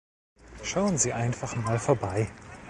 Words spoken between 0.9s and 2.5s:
Sie einfach mal vorbei!